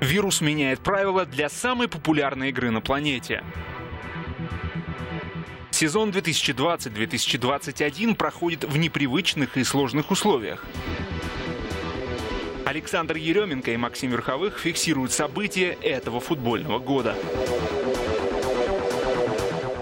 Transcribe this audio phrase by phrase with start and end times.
[0.00, 3.42] Вирус меняет правила для самой популярной игры на планете.
[5.70, 10.64] Сезон 2020-2021 проходит в непривычных и сложных условиях.
[12.64, 17.16] Александр Еременко и Максим Верховых фиксируют события этого футбольного года.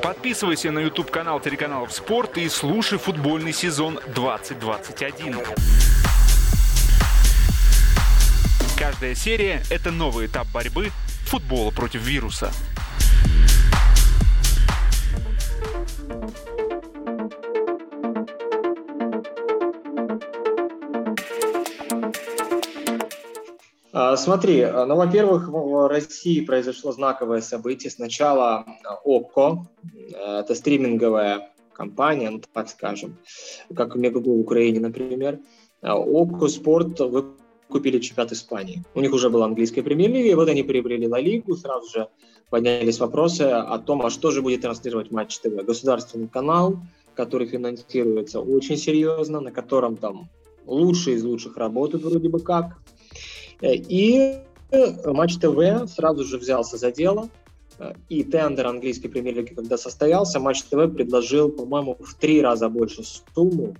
[0.02, 5.36] Подписывайся на YouTube-канал телеканалов «Спорт» и слушай футбольный сезон 2021.
[8.86, 10.90] Каждая серия— это новый этап борьбы
[11.24, 12.50] футбола против вируса.
[23.90, 27.90] А, смотри, ну, во-первых, в России произошло знаковое событие.
[27.90, 28.66] Сначала
[29.02, 29.66] ОККО,
[30.10, 33.16] это стриминговая компания, ну, так скажем,
[33.74, 35.38] как Мегаго в Украине, например.
[35.80, 37.00] ОККО Спорт
[37.68, 38.82] купили чемпионат Испании.
[38.94, 42.08] У них уже была английская премьер-лига, и вот они приобрели Ла Лигу, сразу же
[42.50, 45.64] поднялись вопросы о том, а что же будет транслировать Матч ТВ.
[45.64, 46.78] Государственный канал,
[47.14, 50.28] который финансируется очень серьезно, на котором там
[50.66, 52.78] лучшие из лучших работают вроде бы как.
[53.62, 54.38] И
[55.04, 57.28] Матч ТВ сразу же взялся за дело,
[58.08, 63.02] и тендер английской премьер-лиги, когда состоялся, Матч ТВ предложил, по-моему, в три раза больше
[63.34, 63.74] сумму,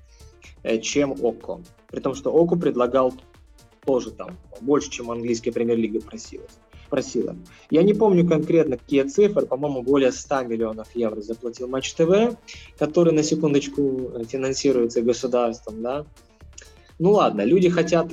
[0.65, 1.63] э, чем ОКО.
[1.89, 3.15] При том, что ОКО предлагал
[3.85, 6.45] тоже там больше, чем английская премьер-лига просила.
[6.91, 7.37] просила.
[7.71, 12.37] Я не помню конкретно, какие цифры, по-моему, более 100 миллионов евро заплатил Матч ТВ,
[12.79, 16.07] который, на секундочку, финансируется государством, да.
[16.99, 18.13] Ну ладно, люди хотят,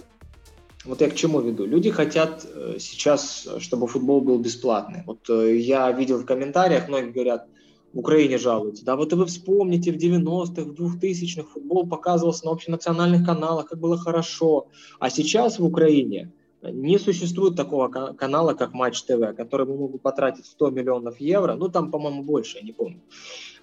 [0.86, 5.04] вот я к чему веду, люди хотят э, сейчас, чтобы футбол был бесплатный.
[5.06, 7.48] Вот э, я видел в комментариях, многие говорят,
[7.94, 8.86] в Украине жалуются.
[8.86, 13.97] Да, вот вы вспомните, в 90-х, в 2000-х футбол показывался на общенациональных каналах, как было
[13.97, 14.67] хорошо.
[15.00, 16.31] А сейчас в Украине
[16.62, 21.69] не существует такого канала, как Матч ТВ, который мы могут потратить 100 миллионов евро, ну
[21.69, 23.01] там, по-моему, больше, я не помню,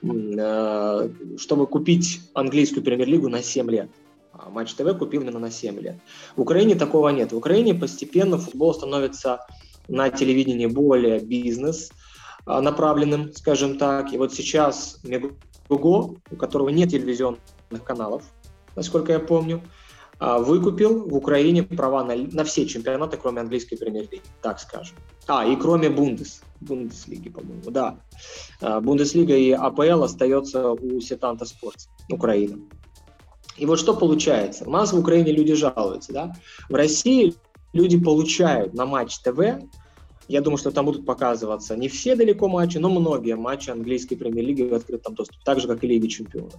[0.02, 3.88] э, чтобы купить английскую премьер-лигу на 7 лет.
[4.32, 5.96] А Матч ТВ купил именно на 7 лет.
[6.36, 7.32] В Украине такого нет.
[7.32, 9.40] В Украине постепенно футбол становится
[9.88, 11.90] на телевидении более бизнес,
[12.48, 14.12] направленным, скажем так.
[14.12, 17.40] И вот сейчас Мегуго, у которого нет телевизионных
[17.84, 18.22] каналов,
[18.74, 19.62] насколько я помню,
[20.20, 24.96] а, выкупил в Украине права на, на все чемпионаты, кроме английской премьер-лиги, так скажем.
[25.28, 28.00] А, и кроме Бундес, Бундеслиги, по-моему, да.
[28.60, 32.58] А, Бундеслига и АПЛ остается у Сетанта Спортс, Украина.
[33.56, 34.64] И вот что получается?
[34.66, 36.34] У нас в Украине люди жалуются, да?
[36.68, 37.34] В России
[37.72, 39.38] люди получают на Матч ТВ
[40.28, 44.62] я думаю, что там будут показываться не все далеко матчи, но многие матчи английской премьер-лиги
[44.62, 46.54] в открытом доступе, так же, как и Лиги чемпионов.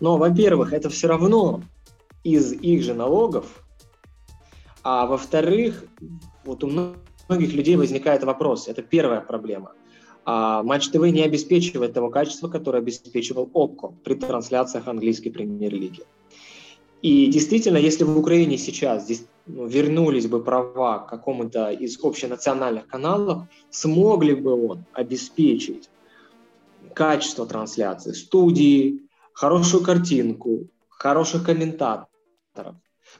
[0.00, 1.62] Но, во-первых, это все равно
[2.24, 3.64] из их же налогов,
[4.82, 5.84] а во-вторых,
[6.44, 6.94] вот у
[7.28, 9.72] многих людей возникает вопрос, это первая проблема.
[10.24, 16.02] А Матч ТВ не обеспечивает того качества, которое обеспечивал ОККО при трансляциях английской премьер-лиги.
[17.02, 19.10] И действительно, если в Украине сейчас
[19.46, 25.90] ну, вернулись бы права к какому-то из общенациональных каналов, смог ли бы он обеспечить
[26.94, 29.02] качество трансляции, студии,
[29.32, 32.06] хорошую картинку, хороших комментаторов.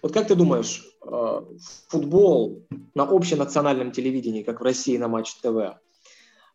[0.01, 1.43] Вот как ты думаешь, э,
[1.89, 5.57] футбол на общенациональном телевидении, как в России на Матч ТВ,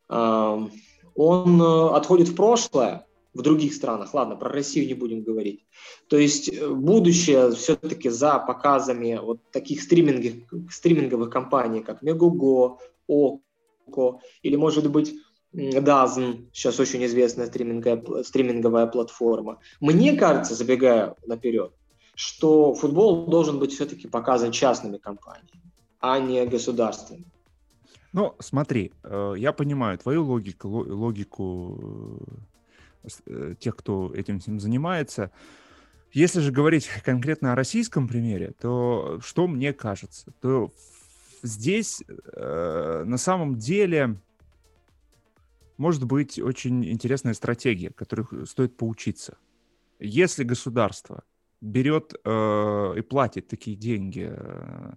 [0.09, 0.67] э,
[1.15, 3.06] он э, отходит в прошлое
[3.37, 4.13] в других странах.
[4.13, 5.65] Ладно, про Россию не будем говорить.
[6.09, 12.77] То есть э, будущее все-таки за показами вот таких стриминговых, стриминговых компаний, как Мегуго,
[13.07, 15.13] Око, или, может быть,
[15.53, 19.59] Дазн, сейчас очень известная стриминговая, стриминговая платформа.
[19.79, 21.71] Мне кажется, забегая наперед,
[22.15, 27.31] что футбол должен быть все-таки показан частными компаниями, а не государственными.
[28.13, 32.56] Ну, смотри, э, я понимаю твою логику, логику Э,
[33.59, 35.31] тех, кто этим всем занимается.
[36.11, 40.71] Если же говорить конкретно о российском примере, то что мне кажется, то
[41.43, 44.19] здесь э, на самом деле
[45.77, 49.37] может быть очень интересная стратегия, которых стоит поучиться.
[49.99, 51.23] Если государство
[51.61, 54.93] берет э, и платит такие деньги э,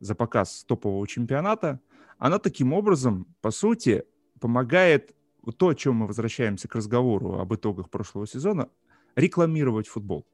[0.00, 1.80] за показ топового чемпионата,
[2.18, 4.04] она таким образом, по сути,
[4.40, 5.14] помогает
[5.56, 8.68] то, о чем мы возвращаемся к разговору об итогах прошлого сезона,
[9.16, 10.26] рекламировать футбол.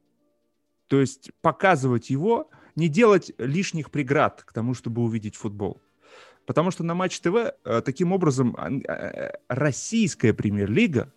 [0.87, 5.81] То есть показывать его, не делать лишних преград к тому, чтобы увидеть футбол.
[6.45, 11.11] Потому что на Матч ТВ э, таким образом э, российская премьер-лига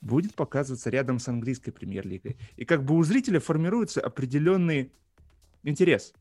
[0.00, 2.36] будет показываться рядом с английской премьер-лигой.
[2.56, 4.92] И как бы у зрителя формируется определенный
[5.64, 6.12] интерес.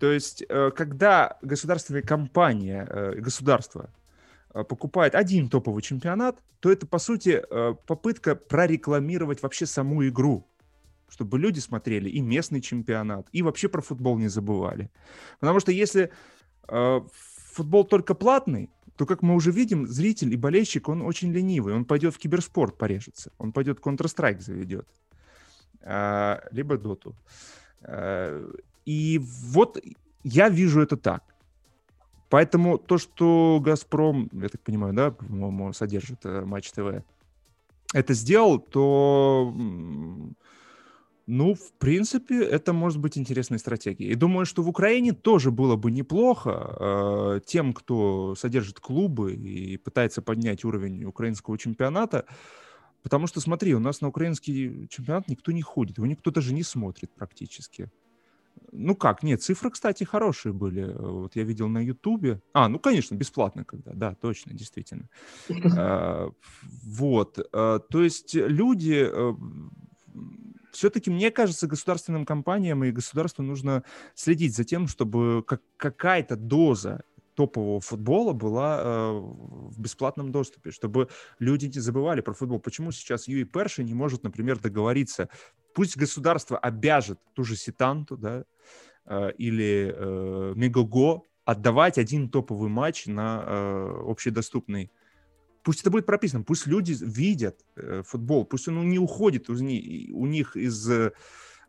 [0.00, 3.90] То есть, э, когда государственная компания, государство
[4.52, 7.42] покупает один топовый чемпионат, то это, по сути,
[7.86, 10.46] попытка прорекламировать вообще саму игру,
[11.08, 14.90] чтобы люди смотрели и местный чемпионат, и вообще про футбол не забывали.
[15.40, 16.10] Потому что если
[16.66, 21.74] футбол только платный, то, как мы уже видим, зритель и болельщик, он очень ленивый.
[21.74, 24.88] Он пойдет в киберспорт порежется, он пойдет Counter-Strike заведет,
[25.82, 27.14] а, либо Доту.
[28.84, 29.78] И вот
[30.24, 31.22] я вижу это так.
[32.28, 37.02] Поэтому то, что «Газпром», я так понимаю, да, по-моему, содержит э, Матч ТВ,
[37.94, 39.54] это сделал, то,
[41.26, 44.12] ну, в принципе, это может быть интересной стратегией.
[44.12, 49.78] И думаю, что в Украине тоже было бы неплохо э, тем, кто содержит клубы и
[49.78, 52.26] пытается поднять уровень украинского чемпионата,
[53.02, 56.62] потому что, смотри, у нас на украинский чемпионат никто не ходит, его никто даже не
[56.62, 57.90] смотрит практически.
[58.72, 60.92] Ну как, нет, цифры, кстати, хорошие были.
[60.92, 62.40] Вот я видел на Ютубе.
[62.52, 65.08] А, ну, конечно, бесплатно когда, да, точно, действительно.
[65.78, 66.30] А,
[66.84, 69.34] вот, а, то есть люди э,
[70.72, 73.84] все-таки, мне кажется, государственным компаниям и государству нужно
[74.14, 77.02] следить за тем, чтобы как, какая-то доза
[77.38, 81.08] топового футбола была э, в бесплатном доступе, чтобы
[81.38, 82.58] люди не забывали про футбол.
[82.58, 85.28] Почему сейчас Юи Перши не может, например, договориться
[85.74, 88.44] Пусть государство обяжет ту же Ситанту, да,
[89.06, 94.90] э, или э, Мегого отдавать один топовый матч на э, общедоступный.
[95.62, 100.26] Пусть это будет прописано, пусть люди видят э, футбол, пусть он не уходит у, у
[100.26, 101.12] них из э,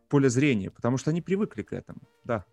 [0.08, 2.44] поля зрения, потому что они привыкли к этому, да.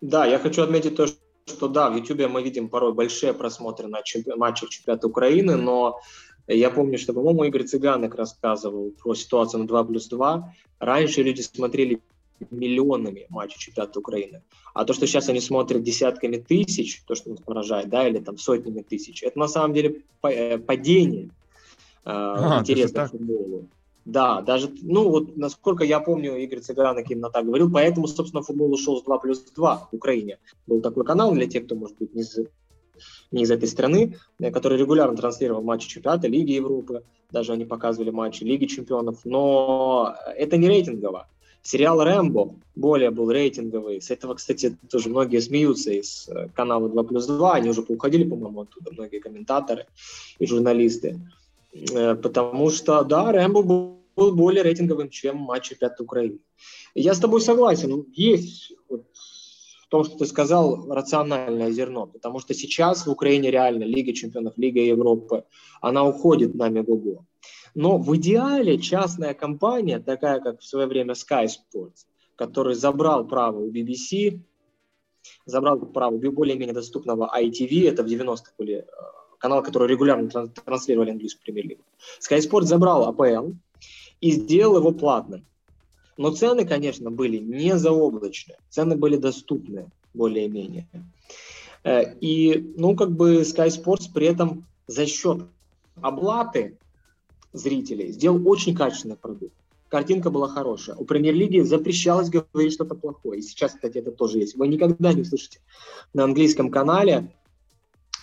[0.00, 1.06] Да, я хочу отметить то,
[1.46, 6.00] что да, в YouTube мы видим порой большие просмотры на чемпи- матчах чемпионата Украины, но
[6.48, 10.54] я помню, что, по-моему, Игорь Цыганок рассказывал про ситуацию на 2 плюс 2.
[10.80, 12.00] Раньше люди смотрели
[12.50, 14.42] миллионами матчей чемпионата Украины.
[14.74, 18.38] А то, что сейчас они смотрят десятками тысяч, то, что нас поражает, да, или там
[18.38, 21.28] сотнями тысяч, это на самом деле э, падение э,
[22.04, 23.68] а, интереса к футболу.
[24.04, 28.72] Да, даже, ну вот, насколько я помню, Игорь Цыганок именно так говорил, поэтому, собственно, футбол
[28.72, 30.38] ушел с 2 плюс 2 в Украине.
[30.66, 32.24] Был такой канал для тех, кто, может быть, не,
[33.30, 38.10] не из этой страны, э, который регулярно транслировал матчи чемпионата Лиги Европы, даже они показывали
[38.10, 41.28] матчи Лиги Чемпионов, но это не рейтингово.
[41.62, 44.02] Сериал «Рэмбо» более был рейтинговый.
[44.02, 47.54] С этого, кстати, тоже многие смеются из э, канала 2 плюс 2.
[47.54, 49.86] Они уже поуходили, по-моему, оттуда, многие комментаторы
[50.40, 51.20] и журналисты.
[51.72, 56.38] Э, потому что, да, «Рэмбо» был более рейтинговым, чем матч чемпионата Украины.
[56.94, 58.04] Я с тобой согласен.
[58.12, 59.04] Есть вот
[59.92, 64.80] том, что ты сказал, рациональное зерно, потому что сейчас в Украине реально Лига чемпионов, Лига
[64.80, 65.44] Европы,
[65.82, 67.26] она уходит на Мегаго.
[67.74, 73.58] Но в идеале частная компания, такая как в свое время Sky Sports, который забрал право
[73.58, 74.40] у BBC,
[75.44, 78.84] забрал право более-менее доступного ITV, это в 90-х были э,
[79.42, 81.82] канал, который регулярно транслировали английскую премьер-лигу.
[82.20, 83.50] Sky Sports забрал АПЛ
[84.20, 85.44] и сделал его платным.
[86.16, 90.86] Но цены, конечно, были не заоблачные, цены были доступные более-менее.
[91.82, 95.42] Э, и, ну, как бы Sky Sports при этом за счет
[96.00, 96.78] оплаты
[97.52, 99.54] зрителей сделал очень качественный продукт.
[99.88, 100.94] Картинка была хорошая.
[100.96, 103.40] У премьер-лиги запрещалось говорить что-то плохое.
[103.40, 104.54] И сейчас, кстати, это тоже есть.
[104.54, 105.58] Вы никогда не услышите
[106.14, 107.28] на английском канале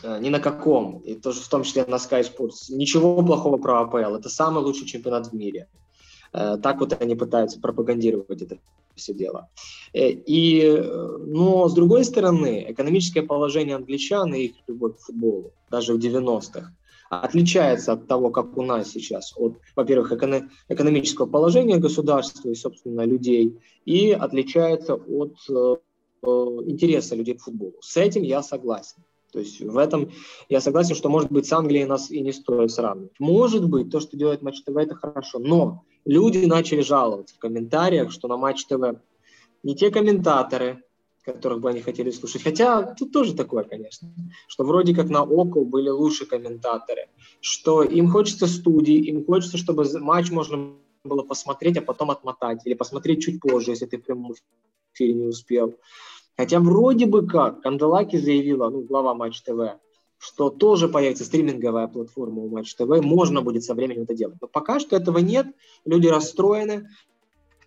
[0.03, 4.15] ни на каком, и тоже в том числе на Sky Sports, ничего плохого про АПЛ.
[4.15, 5.67] Это самый лучший чемпионат в мире.
[6.33, 8.57] Э, так вот они пытаются пропагандировать это
[8.95, 9.49] все дело.
[9.93, 15.53] Э, и, э, но с другой стороны, экономическое положение англичан и их любовь к футболу,
[15.69, 16.73] даже в 90-х,
[17.09, 23.03] отличается от того, как у нас сейчас, от, во-первых, эконом- экономического положения государства и, собственно,
[23.05, 25.75] людей, и отличается от э,
[26.21, 27.73] интереса людей к футболу.
[27.81, 29.03] С этим я согласен.
[29.31, 30.11] То есть в этом
[30.49, 33.19] я согласен, что, может быть, с Англией нас и не стоит сравнивать.
[33.19, 38.11] Может быть, то, что делает Матч ТВ, это хорошо, но люди начали жаловаться в комментариях,
[38.11, 38.99] что на Матч ТВ
[39.63, 40.83] не те комментаторы,
[41.23, 42.43] которых бы они хотели слушать.
[42.43, 44.09] Хотя тут тоже такое, конечно,
[44.47, 47.07] что вроде как на ОКО были лучше комментаторы,
[47.41, 52.73] что им хочется студии, им хочется, чтобы матч можно было посмотреть, а потом отмотать, или
[52.73, 54.33] посмотреть чуть позже, если ты в прямом
[54.93, 55.75] эфире не успел.
[56.39, 59.75] Хотя вроде бы как Канделаки заявила, ну, глава Матч ТВ,
[60.17, 64.37] что тоже появится стриминговая платформа у Матч ТВ, можно будет со временем это делать.
[64.39, 65.47] Но пока что этого нет,
[65.83, 66.87] люди расстроены,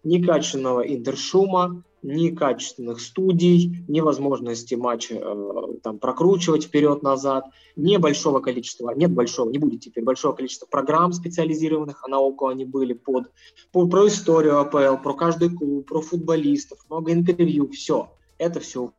[0.05, 7.45] ни качественного интершума, ни качественных студий, ни возможности матча э, там, прокручивать вперед-назад,
[7.77, 12.49] не большого количества, нет большого, не будет теперь большого количества программ специализированных, а на ОКО
[12.49, 13.33] они были под,
[13.71, 18.09] по, про историю АПЛ, про каждый клуб, про футболистов, много интервью, все.
[18.43, 18.93] Это все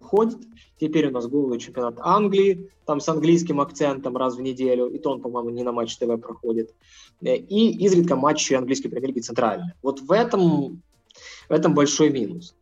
[0.00, 0.38] уходит.
[0.80, 5.10] Теперь у нас голый чемпионат Англии, там с английским акцентом раз в неделю, и то
[5.10, 6.74] он, по-моему, не на Матч ТВ проходит.
[7.22, 9.74] Э, и изредка матчи английской премьер-лиги центральные.
[9.82, 10.82] Вот в этом,
[11.48, 12.54] в этом большой минус.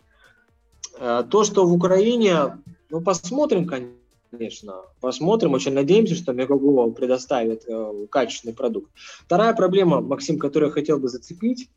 [0.98, 2.58] Э, то, что в Украине,
[2.90, 8.90] ну, посмотрим, конечно, посмотрим, очень надеемся, что Мегаго предоставит э, качественный продукт.
[9.24, 11.68] Вторая проблема, Максим, которую я хотел бы зацепить,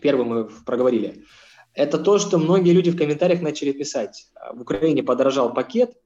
[0.00, 1.24] первый мы проговорили,
[1.74, 4.28] это то, что многие люди в комментариях начали писать.
[4.52, 5.96] В Украине подорожал пакет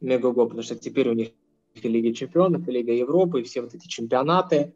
[0.00, 1.30] Мегаго, потому что теперь у них
[1.74, 4.74] и Лига Чемпионов, и Лига Европы, и все вот эти чемпионаты.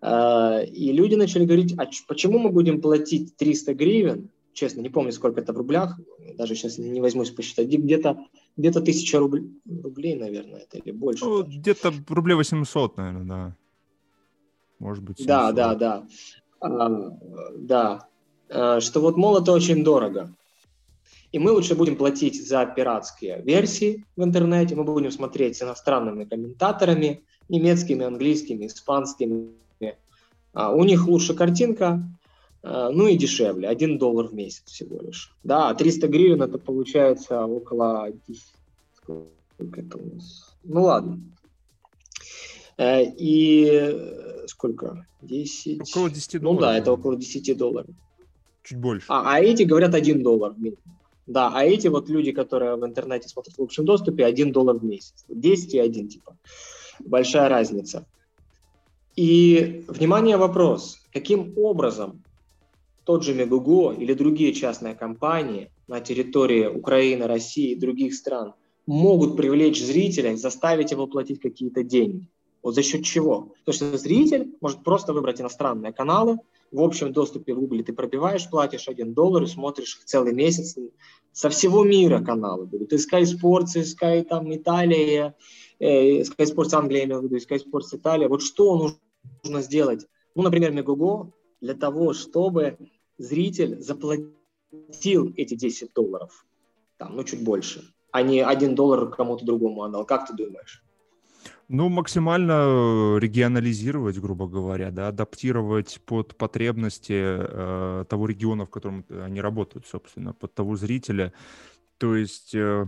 [0.00, 5.12] Э, и люди начали говорить, а почему мы будем платить 300 гривен, честно, не помню,
[5.12, 5.98] сколько это в рублях,
[6.36, 8.18] даже сейчас не возьмусь посчитать, где-то
[8.56, 9.50] где тысяча рублей,
[9.82, 11.24] рублей, наверное, это или больше.
[11.24, 13.56] Ну, где-то рублей 800, наверное, да.
[14.78, 15.18] Может быть.
[15.18, 15.28] 700.
[15.28, 16.06] Да, да, да.
[16.60, 17.10] А,
[17.56, 18.07] да.
[18.50, 20.32] А, что вот, мол, это очень дорого.
[21.30, 26.24] И мы лучше будем платить за пиратские версии в интернете, мы будем смотреть с иностранными
[26.24, 29.50] комментаторами, немецкими, английскими, испанскими.
[30.54, 32.02] А у них лучше картинка,
[32.62, 35.32] а, ну и дешевле, 1 доллар в месяц всего лишь.
[35.44, 38.42] Да, 300 гривен это получается около 10,
[38.96, 40.56] сколько это у нас?
[40.64, 41.20] Ну ладно.
[42.78, 45.06] Э, и сколько?
[45.20, 45.90] 10?
[45.90, 46.60] Около 10 долларов.
[46.60, 47.90] Ну да, это около 10 долларов.
[48.68, 49.06] Чуть больше.
[49.08, 50.54] А, а эти говорят 1 доллар
[51.26, 54.84] Да, а эти вот люди, которые в интернете смотрят в лучшем доступе, 1 доллар в
[54.84, 55.24] месяц.
[55.28, 56.36] 10 и 1 типа.
[57.00, 58.06] Большая разница.
[59.16, 60.98] И, внимание, вопрос.
[61.14, 62.22] Каким образом
[63.04, 68.52] тот же Мегуго или другие частные компании на территории Украины, России и других стран
[68.86, 72.28] могут привлечь зрителя и заставить его платить какие-то деньги.
[72.62, 73.54] Вот за счет чего?
[73.64, 76.38] Потому что зритель может просто выбрать иностранные каналы,
[76.70, 80.76] в общем доступе в Google ты пробиваешь, платишь 1 доллар и смотришь целый месяц.
[81.32, 82.92] Со всего мира каналы будут.
[82.92, 85.34] И Sky Sports, и Sky там, Италия,
[85.78, 88.28] э, Sky Sports Англия, я имею в виду, и Sky Sports Италия.
[88.28, 88.96] Вот что
[89.42, 90.06] нужно сделать?
[90.34, 92.78] Ну, например, Мегого для того, чтобы
[93.18, 96.46] зритель заплатил эти 10 долларов,
[96.96, 100.04] там, ну, чуть больше, а не 1 доллар кому-то другому отдал.
[100.04, 100.82] Как ты думаешь?
[101.68, 109.40] Ну, максимально регионализировать, грубо говоря, да, адаптировать под потребности э, того региона, в котором они
[109.40, 111.32] работают, собственно, под того зрителя.
[111.98, 112.86] То есть э,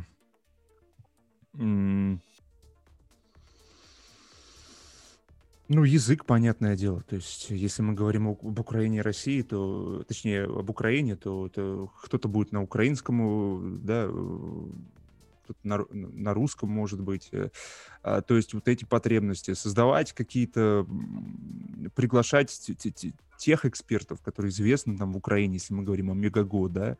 [5.72, 7.00] Ну, язык, понятное дело.
[7.02, 11.88] То есть, если мы говорим об Украине и России, то, точнее, об Украине, то, то
[12.02, 14.10] кто-то будет на украинском, да,
[15.62, 17.28] на, на русском, может быть.
[17.32, 17.50] Э,
[18.02, 20.86] а, то есть вот эти потребности, создавать какие-то,
[21.94, 22.50] приглашать
[23.38, 26.96] тех экспертов, которые известны там в Украине, если мы говорим о Мегаго, да,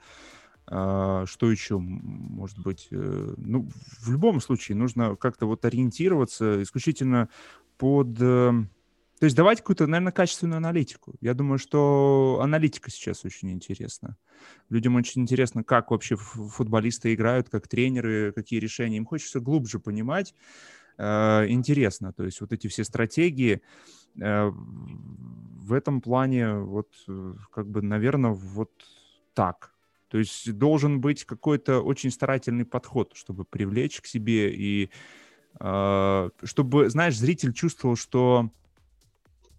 [0.67, 2.89] а, что еще может быть?
[2.91, 3.69] Э, ну,
[4.01, 7.29] в любом случае нужно как-то вот ориентироваться исключительно
[7.77, 8.19] под...
[9.21, 11.15] То есть давать какую-то, наверное, качественную аналитику.
[11.21, 14.17] Я думаю, что аналитика сейчас очень интересна.
[14.71, 18.97] Людям очень интересно, как вообще футболисты играют, как тренеры, какие решения.
[18.97, 20.35] Им хочется глубже понимать.
[20.97, 22.15] Э, интересно.
[22.15, 23.61] То есть вот эти все стратегии
[24.19, 28.73] э, в этом плане вот э, как бы, наверное, вот
[29.35, 29.75] так.
[30.09, 34.91] То есть должен быть какой-то очень старательный подход, чтобы привлечь к себе и
[35.59, 38.51] а, чтобы, знаешь, зритель чувствовал, что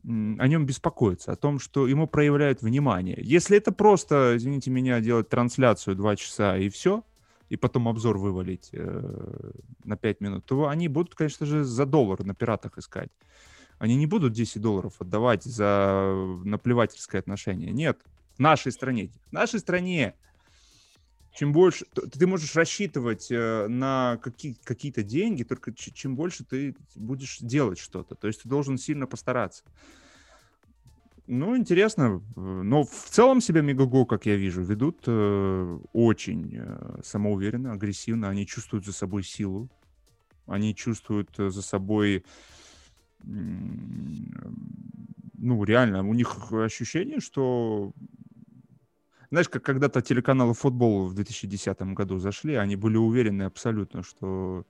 [0.03, 3.17] о нем беспокоиться, о том, что ему проявляют внимание.
[3.22, 7.03] Если это просто, извините меня, делать трансляцию два часа и все,
[7.50, 9.51] и потом обзор вывалить э,
[9.84, 13.10] на 5 минут, то они будут, конечно же, за доллар на пиратах искать.
[13.77, 16.13] Они не будут 10 долларов отдавать за
[16.46, 17.72] наплевательское отношение.
[17.72, 18.00] Нет,
[18.38, 19.12] в нашей стране.
[19.29, 20.15] В нашей стране
[21.34, 27.40] чем больше ты можешь рассчитывать э, на какие, какие-то деньги, только чем больше ты будешь
[27.40, 28.16] делать что-то.
[28.16, 29.64] То есть ты должен сильно постараться.
[31.28, 32.22] Ну, интересно.
[32.36, 38.28] Но в целом себя Мегаго, как я вижу, ведут э, очень э, самоуверенно, агрессивно.
[38.28, 39.70] Они чувствуют за собой силу.
[40.48, 42.26] Они чувствуют за собой...
[43.24, 44.34] Ну,
[45.64, 47.94] реально, у них ощущение, что
[49.32, 54.66] знаешь, как когда-то телеканалы футбол в 2010 году зашли, они были уверены абсолютно, что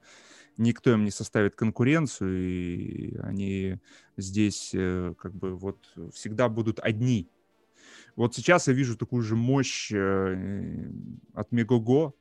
[0.57, 3.79] никто им не составит конкуренцию, и они
[4.17, 5.77] здесь э, как бы вот
[6.13, 7.27] всегда будут одни.
[8.15, 10.91] Вот сейчас я вижу такую же мощь э,
[11.33, 12.13] от Мегого,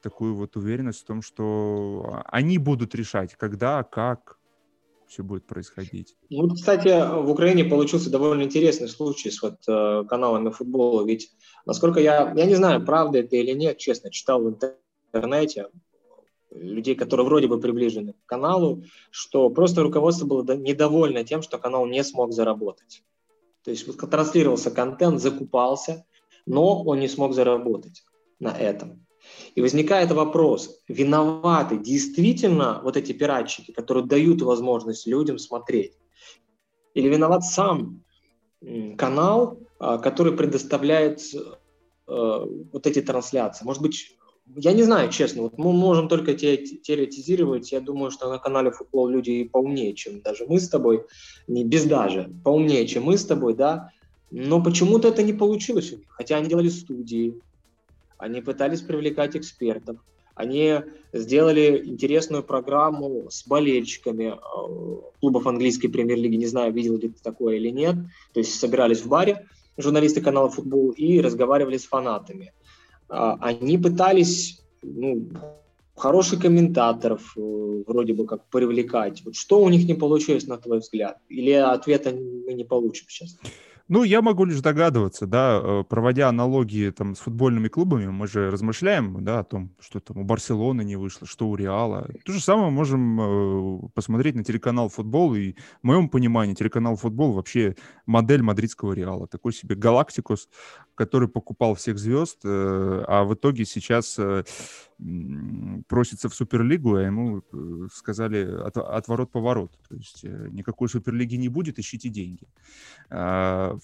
[0.00, 4.38] такую вот уверенность в том, что они будут решать, когда, как,
[5.08, 6.16] все будет происходить.
[6.30, 11.30] Ну, кстати, в Украине получился довольно интересный случай с вот э, каналами футбола, ведь,
[11.64, 15.68] насколько я, я не знаю, правда это или нет, честно, читал в интернете,
[16.50, 21.86] людей, которые вроде бы приближены к каналу, что просто руководство было недовольно тем, что канал
[21.86, 23.02] не смог заработать.
[23.64, 26.06] То есть вот транслировался контент, закупался,
[26.46, 28.04] но он не смог заработать
[28.38, 29.05] на этом.
[29.54, 35.92] И возникает вопрос, виноваты действительно вот эти пиратчики, которые дают возможность людям смотреть?
[36.94, 38.02] Или виноват сам
[38.96, 41.36] канал, а, который предоставляет э,
[42.06, 43.64] вот эти трансляции?
[43.64, 44.16] Может быть,
[44.54, 47.72] я не знаю, честно, вот мы можем только теоретизировать.
[47.72, 51.04] Я думаю, что на канале футбол люди поумнее, чем даже мы с тобой,
[51.48, 53.90] не без даже, поумнее, чем мы с тобой, да.
[54.30, 56.06] Но почему-то это не получилось у них.
[56.08, 57.40] Хотя они делали студии,
[58.18, 59.98] они пытались привлекать экспертов,
[60.34, 60.82] они
[61.14, 66.36] сделали интересную программу с болельщиками э, клубов английской премьер-лиги.
[66.36, 67.96] Не знаю, видел ли ты такое или нет.
[68.34, 69.46] То есть собирались в баре
[69.78, 72.52] журналисты канала «Футбол» и разговаривали с фанатами.
[73.08, 75.28] А, они пытались ну,
[75.94, 79.22] хороших комментаторов э, вроде бы как привлекать.
[79.24, 81.18] Вот что у них не получилось, на твой взгляд?
[81.28, 83.38] Или ответа мы не получим сейчас?
[83.88, 88.50] Ну, я могу лишь догадываться, да, э, проводя аналогии там с футбольными клубами, мы же
[88.50, 92.08] размышляем, да, о том, что там у Барселоны не вышло, что у Реала.
[92.24, 97.32] То же самое можем э, посмотреть на телеканал «Футбол», и в моем понимании телеканал «Футбол»
[97.32, 97.76] вообще
[98.06, 100.48] модель мадридского Реала, такой себе галактикус,
[100.96, 104.18] который покупал всех звезд, э, а в итоге сейчас
[105.88, 107.42] просится в Суперлигу, а ему
[107.92, 109.78] сказали от, отворот-поворот.
[109.88, 112.48] То есть никакой Суперлиги не будет, ищите деньги.
[113.10, 113.76] А,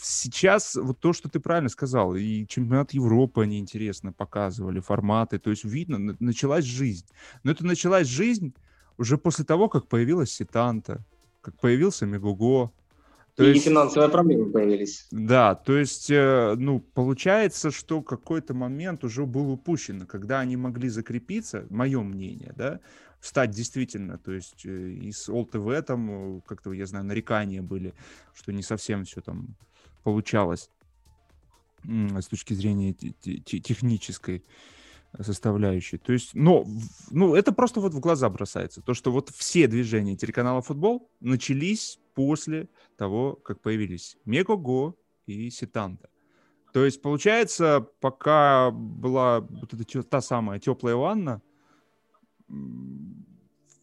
[0.00, 5.50] сейчас вот то, что ты правильно сказал, и чемпионат Европы они интересно показывали, форматы, то
[5.50, 7.06] есть видно, началась жизнь.
[7.42, 8.54] Но это началась жизнь
[8.98, 11.04] уже после того, как появилась Ситанта,
[11.40, 12.70] как появился Мегуго,
[13.34, 15.06] то и есть, финансовые проблемы появились.
[15.10, 20.88] Да, то есть, э, ну, получается, что какой-то момент уже был упущен, когда они могли
[20.90, 22.80] закрепиться, мое мнение, да,
[23.20, 27.94] стать действительно, то есть э, и с ОЛТВ там, э, как-то, я знаю, нарекания были,
[28.34, 29.56] что не совсем все там
[30.02, 30.68] получалось
[31.84, 34.44] с точки зрения технической
[35.20, 35.98] составляющей.
[35.98, 36.64] То есть, но,
[37.10, 38.82] ну, это просто вот в глаза бросается.
[38.82, 44.94] То, что вот все движения телеканала «Футбол» начались после того, как появились Мегого
[45.26, 46.08] и Ситанта.
[46.72, 51.42] То есть, получается, пока была вот эта та самая теплая ванна,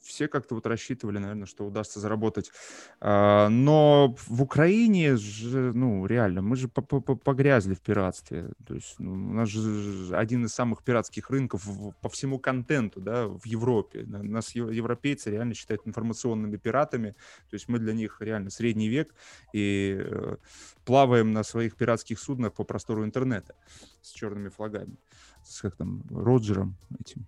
[0.09, 2.51] все как-то вот рассчитывали, наверное, что удастся заработать.
[2.99, 8.51] А, но в Украине же, ну, реально, мы же погрязли в пиратстве.
[8.65, 11.67] То есть ну, у нас же один из самых пиратских рынков
[12.01, 14.03] по всему контенту, да, в Европе.
[14.07, 17.15] Нас европейцы реально считают информационными пиратами.
[17.49, 19.13] То есть мы для них реально средний век
[19.53, 20.37] и э,
[20.85, 23.53] плаваем на своих пиратских суднах по простору интернета
[24.01, 24.97] с черными флагами.
[25.43, 27.27] С как там, Роджером этим.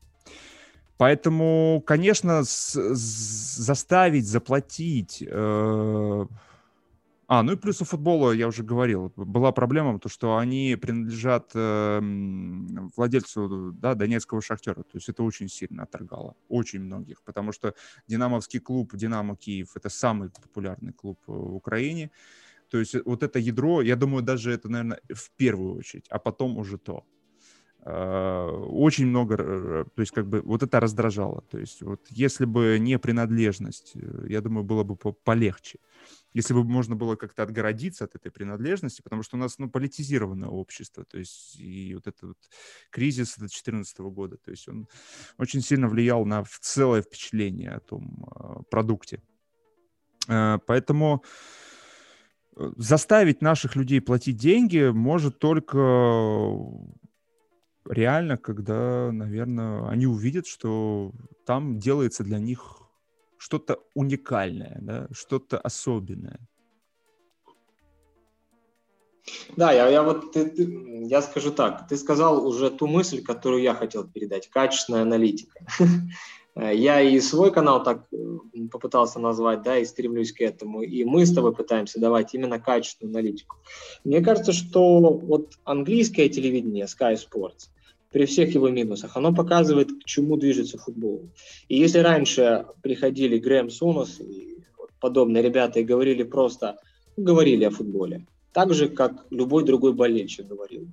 [1.02, 5.24] Поэтому, конечно, заставить, заплатить...
[5.28, 6.28] Э,
[7.28, 11.50] а, ну и плюс у футбола, я уже говорил, была проблема, то, что они принадлежат
[11.56, 12.00] э,
[12.96, 14.84] владельцу да, Донецкого шахтера.
[14.84, 16.36] То есть это очень сильно отторгало.
[16.50, 17.24] Очень многих.
[17.24, 17.74] Потому что
[18.08, 22.12] Динамовский клуб «Динамо Киев»— это самый популярный клуб в Украине.
[22.70, 26.60] То есть вот это ядро, я думаю, даже это, наверное, в первую очередь, а потом
[26.60, 27.04] уже то.
[27.84, 31.42] Э, очень много, то есть как бы вот это раздражало.
[31.50, 35.80] То есть вот если бы не принадлежность, э, я думаю, было бы полегче.
[36.34, 40.50] Если бы можно было как-то отгородиться от этой принадлежности, потому что у нас ну, политизированное
[40.50, 42.38] общество, то есть и вот этот вот
[42.92, 44.88] кризис 2014 года, то есть он
[45.40, 49.22] очень сильно влиял на целое впечатление о том э, продукте.
[50.28, 51.24] Поэтому
[52.78, 55.78] заставить наших людей платить деньги может только
[57.86, 61.12] реально, когда, наверное, они увидят, что
[61.46, 62.82] там делается для них
[63.38, 66.40] что-то уникальное, да, что-то особенное.
[69.56, 73.62] Да, я, я вот ты, ты, я скажу так, ты сказал уже ту мысль, которую
[73.62, 75.60] я хотел передать, качественная аналитика.
[76.56, 78.18] Я и свой канал так э,
[78.70, 80.82] попытался назвать, да, и стремлюсь к этому.
[80.82, 83.58] И мы с тобой пытаемся давать именно качественную аналитику.
[84.04, 87.70] Мне кажется, что вот английское телевидение, Sky Sports,
[88.12, 91.30] при всех его минусах, оно показывает, к чему движется футбол.
[91.70, 94.58] И если раньше приходили Грэм Сунос и
[95.00, 96.78] подобные ребята и говорили просто,
[97.16, 100.88] говорили о футболе, так же, как любой другой болельщик говорил.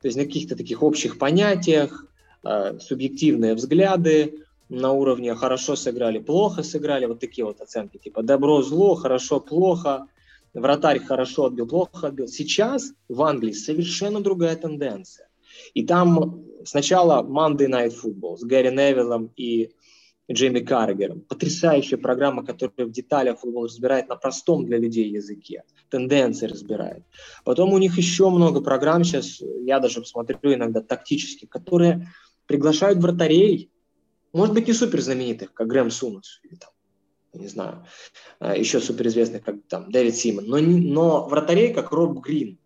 [0.00, 2.06] То есть на каких-то таких общих понятиях,
[2.44, 8.62] э, субъективные взгляды на уровне хорошо сыграли, плохо сыграли, вот такие вот оценки, типа добро,
[8.62, 10.06] зло, хорошо, плохо,
[10.54, 12.28] вратарь хорошо отбил, плохо отбил.
[12.28, 15.28] Сейчас в Англии совершенно другая тенденция.
[15.74, 19.70] И там сначала Monday Night Football с Гэри Невиллом и
[20.30, 21.20] Джейми Каргером.
[21.20, 25.62] Потрясающая программа, которая в деталях футбол разбирает на простом для людей языке.
[25.88, 27.04] Тенденции разбирает.
[27.44, 32.08] Потом у них еще много программ сейчас, я даже посмотрю иногда тактических, которые
[32.46, 33.70] приглашают вратарей,
[34.36, 36.70] может быть, не супер знаменитых, как Грэм Сунус или там,
[37.32, 37.86] не знаю,
[38.40, 42.58] э, еще суперизвестных, как там Дэвид Симон, но, но вратарей, как Роб Грин,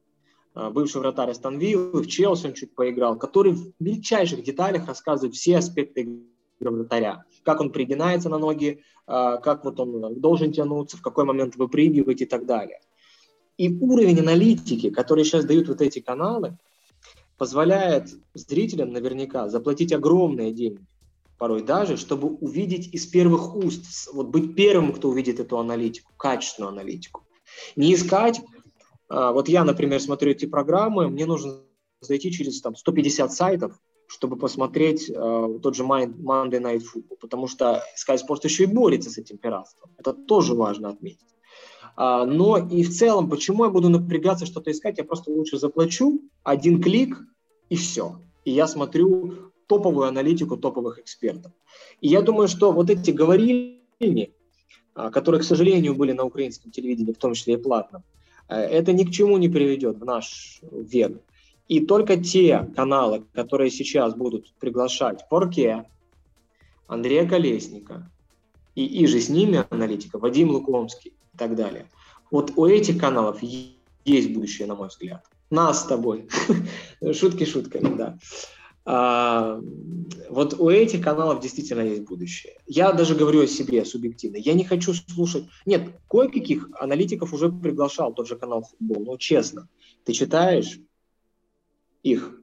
[0.56, 5.34] э, бывший вратарь Астон Виллы, в Челси он чуть поиграл, который в мельчайших деталях рассказывает
[5.34, 6.24] все аспекты
[6.58, 7.24] вратаря.
[7.44, 12.20] Как он пригинается на ноги, а, как вот он должен тянуться, в какой момент выпрыгивать
[12.20, 12.80] и так далее.
[13.56, 16.58] И уровень аналитики, который сейчас дают вот эти каналы,
[17.38, 20.84] позволяет зрителям наверняка заплатить огромные деньги,
[21.40, 26.68] порой даже, чтобы увидеть из первых уст, вот быть первым, кто увидит эту аналитику, качественную
[26.70, 27.26] аналитику.
[27.76, 28.42] Не искать,
[29.08, 31.62] а, вот я, например, смотрю эти программы, мне нужно
[32.02, 33.72] зайти через там, 150 сайтов,
[34.06, 39.08] чтобы посмотреть э, тот же Monday Night Football, потому что Sky Sports еще и борется
[39.08, 39.90] с этим пиратством.
[39.96, 41.28] Это тоже важно отметить.
[41.96, 46.20] А, но и в целом, почему я буду напрягаться что-то искать, я просто лучше заплачу,
[46.42, 47.16] один клик
[47.70, 48.20] и все.
[48.44, 51.52] И я смотрю топовую аналитику топовых экспертов.
[52.00, 54.32] И я думаю, что вот эти говорильни,
[54.94, 58.02] а, которые, к сожалению, были на украинском телевидении, в том числе и платном,
[58.48, 61.12] э, это ни к чему не приведет в наш век.
[61.68, 65.84] И только те каналы, которые сейчас будут приглашать Порке,
[66.88, 68.10] Андрея Колесника
[68.74, 71.86] и, и же с ними аналитика, Вадим Лукомский и так далее.
[72.32, 73.40] Вот у этих каналов
[74.04, 75.24] есть будущее, на мой взгляд.
[75.50, 76.28] Нас с тобой.
[77.12, 78.18] Шутки шутками, да.
[78.84, 79.60] А,
[80.28, 82.54] вот у этих каналов действительно есть будущее.
[82.66, 84.36] Я даже говорю о себе субъективно.
[84.36, 85.44] Я не хочу слушать...
[85.66, 89.68] Нет, кое-каких аналитиков уже приглашал тот же канал футбол, но честно.
[90.04, 90.78] Ты читаешь,
[92.02, 92.40] их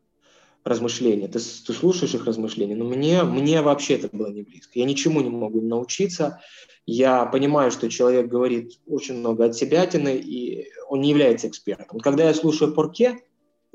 [0.63, 4.77] размышления, ты, ты слушаешь их размышления, но мне, мне вообще это было не близко.
[4.77, 6.41] Я ничему не могу научиться.
[6.85, 11.99] Я понимаю, что человек говорит очень много от себя, и он не является экспертом.
[11.99, 13.19] Когда я слушаю Порке,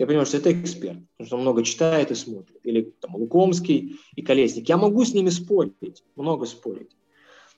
[0.02, 2.58] я понимаю, что это эксперт, потому что он много читает и смотрит.
[2.64, 4.68] Или там Лукомский и Колесник.
[4.68, 6.90] Я могу с ними спорить, много спорить.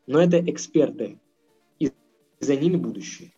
[0.06, 1.18] Но это эксперты,
[1.78, 1.90] и
[2.40, 3.32] за ними будущее.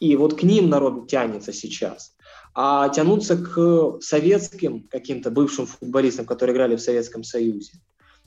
[0.00, 2.16] И вот к ним народ тянется сейчас
[2.58, 7.72] а тянуться к советским каким-то бывшим футболистам, которые играли в Советском Союзе,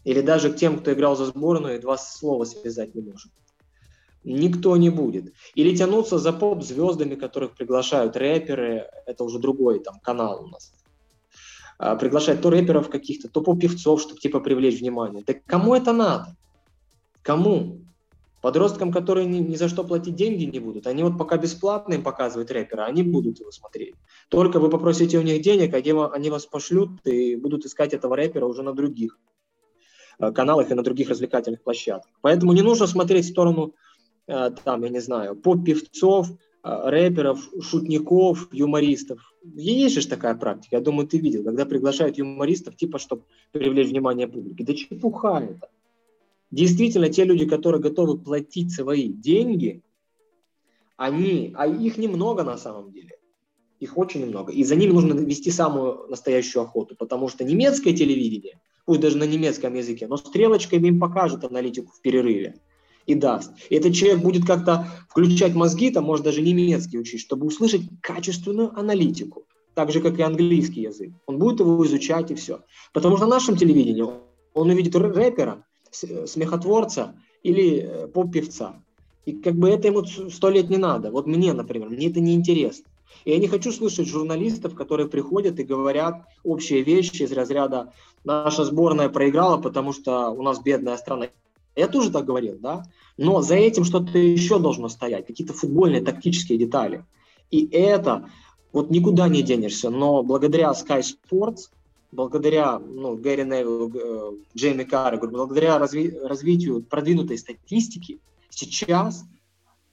[0.04, 3.32] или даже к тем, кто играл за сборную и два слова связать не может.
[4.24, 5.34] Никто не будет.
[5.56, 10.74] Или тянуться за поп-звездами, которых приглашают рэперы, это уже другой там канал у нас.
[11.78, 15.24] А, приглашать то рэперов каких-то, то поп-певцов, чтобы типа привлечь внимание.
[15.26, 16.36] Да кому это надо?
[17.22, 17.80] Кому?
[18.42, 22.04] Подросткам, которые ни, ни за что платить деньги не будут, они вот пока бесплатно им
[22.04, 23.96] показывают рэпера, они будут его смотреть.
[24.30, 28.64] Только вы попросите у них денег, они, вас пошлют и будут искать этого рэпера уже
[28.64, 29.18] на других
[30.20, 32.14] э, каналах и на других развлекательных площадках.
[32.22, 33.74] Поэтому не нужно смотреть в сторону,
[34.30, 39.20] там, я не знаю, поп-певцов, э, рэперов, шутников, юмористов.
[39.56, 44.28] Есть же такая практика, я думаю, ты видел, когда приглашают юмористов, типа, чтобы привлечь внимание
[44.28, 44.64] публики.
[44.64, 45.70] Да чепуха это.
[46.52, 49.82] Действительно, те люди, которые готовы платить свои деньги,
[50.98, 53.18] они, а их немного на самом деле,
[53.80, 58.60] их очень немного, и за ними нужно вести самую настоящую охоту, потому что немецкое телевидение,
[58.86, 62.60] пусть даже на немецком языке, но стрелочками им покажет аналитику в перерыве
[63.06, 63.52] и даст.
[63.70, 68.78] И этот человек будет как-то включать мозги, там может даже немецкий учить, чтобы услышать качественную
[68.78, 71.12] аналитику, так же, как и английский язык.
[71.26, 72.62] Он будет его изучать и все.
[72.94, 74.04] Потому что на нашем телевидении
[74.54, 78.84] он увидит рэпера, смехотворца или э, поп-певца.
[79.26, 81.12] И как бы это ему сто лет не надо.
[81.12, 82.86] Вот мне, например, мне это не интересно.
[83.26, 87.92] И я не хочу слышать журналистов, которые приходят и говорят общие вещи из разряда
[88.24, 91.28] «наша сборная проиграла, потому что у нас бедная страна».
[91.76, 92.84] Я тоже так говорил, да?
[93.18, 97.06] Но за этим что-то еще должно стоять, какие-то футбольные тактические детали.
[97.52, 98.30] И это
[98.72, 101.70] вот никуда не денешься, но благодаря Sky Sports
[102.12, 109.26] благодаря ну, Гэри Невиллу, э, Джейми Каррегу, благодаря разви развитию продвинутой статистики, сейчас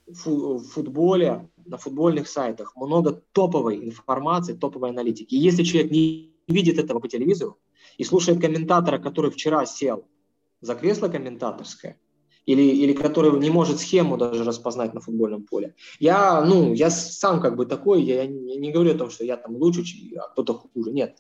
[0.07, 5.35] в футболе, на футбольных сайтах много топовой информации, топовой аналитики.
[5.35, 7.59] И если человек не видит этого по телевизору
[7.99, 10.07] и слушает комментатора, который вчера сел
[10.61, 11.99] за кресло комментаторское,
[12.47, 15.75] или, или который не может схему даже распознать на футбольном поле.
[15.99, 19.37] Я, ну, я сам как бы такой, я, я не, говорю о том, что я
[19.37, 19.83] там лучше,
[20.17, 21.19] а кто-то хуже, нет.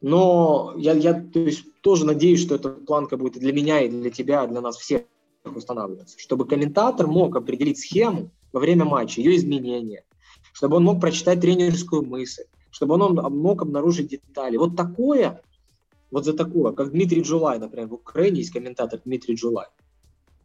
[0.00, 3.88] Но я, я то есть, тоже надеюсь, что эта планка будет и для меня, и
[3.88, 5.02] для тебя, и для нас всех
[5.44, 10.04] устанавливаться, чтобы комментатор мог определить схему во время матча, ее изменения,
[10.52, 14.56] чтобы он мог прочитать тренерскую мысль, чтобы он мог обнаружить детали.
[14.56, 15.42] Вот такое,
[16.12, 19.66] вот за такое, как Дмитрий Джулай, например, в Украине есть комментатор Дмитрий Джулай.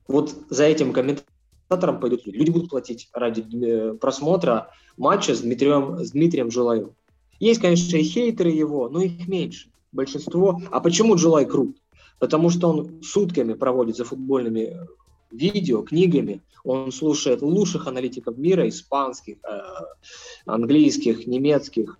[0.08, 2.38] Вот за этим комментатором пойдут люди.
[2.38, 6.92] Люди будут платить ради э, просмотра матча с Дмитрием, с Дмитрием Джулаем.
[7.40, 9.70] Есть, конечно, и хейтеры его, но их меньше.
[9.92, 10.62] Большинство.
[10.72, 11.78] А почему Джулай крут?
[12.20, 14.78] Потому что он сутками проводит за футбольными
[15.32, 16.42] видео, книгами.
[16.64, 19.60] Он слушает лучших аналитиков мира, испанских, э,
[20.46, 22.00] английских, немецких.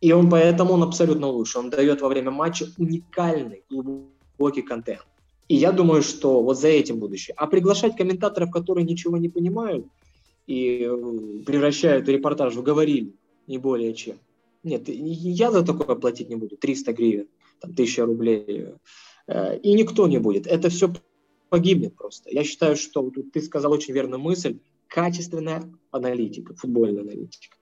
[0.00, 1.58] И он поэтому он абсолютно лучше.
[1.58, 5.06] Он дает во время матча уникальный, глубокий контент.
[5.48, 7.34] И я думаю, что вот за этим будущее.
[7.36, 9.86] А приглашать комментаторов, которые ничего не понимают
[10.46, 13.14] и э, превращают репортаж в говорили,
[13.46, 14.16] не более чем.
[14.64, 16.56] Нет, я за такое платить не буду.
[16.56, 17.28] 300 гривен,
[17.60, 18.66] там, 1000 рублей.
[19.28, 20.46] Э, и никто не будет.
[20.46, 20.92] Это все
[21.48, 22.30] погибнет просто.
[22.30, 24.58] Я считаю, что ты сказал очень верную мысль.
[24.88, 27.55] Качественная аналитика, футбольная аналитика.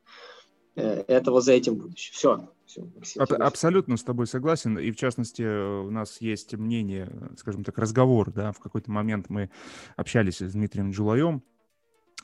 [0.76, 2.12] Э, это вот за этим будущее.
[2.14, 2.48] Все.
[2.66, 4.78] все Аб- абсолютно с тобой согласен.
[4.78, 8.32] И в частности, у нас есть мнение, скажем так, разговор.
[8.32, 8.52] Да?
[8.52, 9.50] В какой-то момент мы
[9.96, 11.42] общались с Дмитрием Джулаем,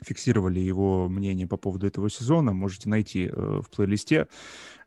[0.02, 4.28] фиксировали его мнение по поводу этого сезона, можете найти э, в плейлисте.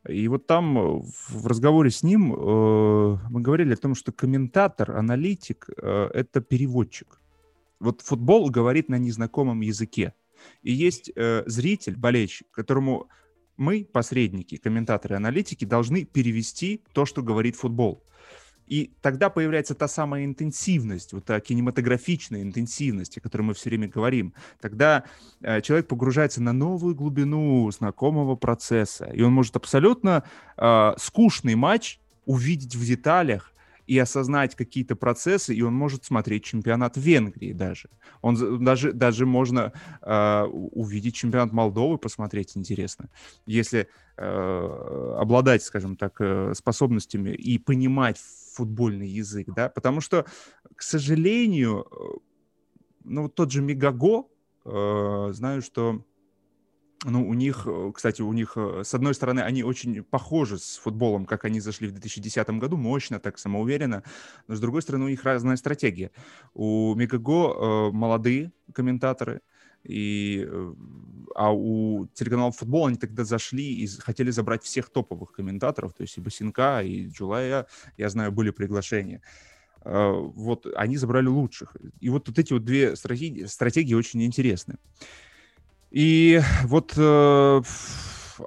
[0.08, 4.96] И вот там э, в разговоре с ним э, мы говорили о том, что комментатор,
[4.96, 7.20] аналитик э,— это переводчик.
[7.80, 10.14] Вот футбол говорит на незнакомом языке.
[10.62, 13.08] И есть э, зритель, болельщик, которому
[13.56, 18.02] мы, посредники, комментаторы, аналитики, должны перевести то, что говорит футбол.
[18.66, 23.88] И тогда появляется та самая интенсивность, вот та кинематографичная интенсивность, о которой мы все время
[23.88, 24.32] говорим.
[24.60, 25.04] Тогда
[25.42, 30.24] э, человек погружается на новую глубину знакомого процесса, и он может абсолютно
[30.56, 33.52] э, скучный матч увидеть в деталях,
[33.86, 37.90] и осознать какие-то процессы, и он может смотреть чемпионат Венгрии даже.
[38.22, 43.10] Он даже, даже можно э, увидеть чемпионат Молдовы, посмотреть интересно.
[43.46, 48.18] Если э, обладать, скажем так, э, способностями и понимать
[48.52, 50.24] футбольный язык, да, потому что,
[50.76, 52.18] к сожалению, э,
[53.04, 54.26] ну, тот же Мегаго,
[54.64, 56.04] э, знаю, что
[57.04, 60.78] ну, у них, э, кстати, у них, э, с одной стороны, они очень похожи с
[60.78, 64.02] футболом, как они зашли в 2010 году, мощно, так самоуверенно,
[64.48, 66.10] но с другой стороны, у них разная стратегия.
[66.54, 69.42] У Мегаго э, молодые комментаторы,
[69.84, 70.74] и, э,
[71.34, 76.16] а у телеканала футбол они тогда зашли и хотели забрать всех топовых комментаторов, то есть
[76.16, 77.66] и Басинка, и Джулая,
[77.98, 79.20] я знаю, были приглашения.
[79.84, 81.76] Вот они забрали лучших.
[82.00, 84.78] И вот, вот эти вот две стратегии, стратегии очень интересны.
[85.94, 87.62] И вот э,